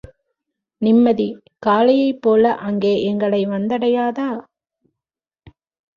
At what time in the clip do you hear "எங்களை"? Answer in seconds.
3.03-3.45